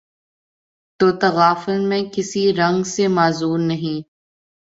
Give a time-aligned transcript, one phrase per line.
[0.99, 4.01] تو تغافل میں کسی رنگ سے معذور نہیں